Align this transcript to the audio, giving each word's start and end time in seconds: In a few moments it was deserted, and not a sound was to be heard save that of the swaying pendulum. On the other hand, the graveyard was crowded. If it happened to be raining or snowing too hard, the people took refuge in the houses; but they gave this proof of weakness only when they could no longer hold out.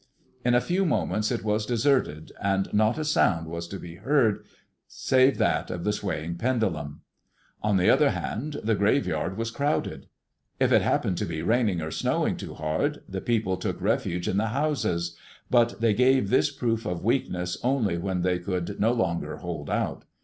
In 0.43 0.55
a 0.55 0.61
few 0.61 0.83
moments 0.83 1.31
it 1.31 1.43
was 1.43 1.63
deserted, 1.63 2.31
and 2.41 2.73
not 2.73 2.97
a 2.97 3.05
sound 3.05 3.45
was 3.45 3.67
to 3.67 3.77
be 3.77 3.97
heard 3.97 4.43
save 4.87 5.37
that 5.37 5.69
of 5.69 5.83
the 5.83 5.93
swaying 5.93 6.37
pendulum. 6.37 7.01
On 7.61 7.77
the 7.77 7.87
other 7.91 8.09
hand, 8.09 8.57
the 8.63 8.73
graveyard 8.73 9.37
was 9.37 9.51
crowded. 9.51 10.07
If 10.59 10.71
it 10.71 10.81
happened 10.81 11.19
to 11.19 11.25
be 11.25 11.43
raining 11.43 11.83
or 11.83 11.91
snowing 11.91 12.35
too 12.35 12.55
hard, 12.55 13.03
the 13.07 13.21
people 13.21 13.57
took 13.57 13.79
refuge 13.79 14.27
in 14.27 14.37
the 14.37 14.47
houses; 14.47 15.15
but 15.51 15.79
they 15.81 15.93
gave 15.93 16.31
this 16.31 16.49
proof 16.49 16.83
of 16.87 17.03
weakness 17.03 17.59
only 17.63 17.99
when 17.99 18.23
they 18.23 18.39
could 18.39 18.79
no 18.79 18.93
longer 18.93 19.35
hold 19.37 19.69
out. 19.69 20.05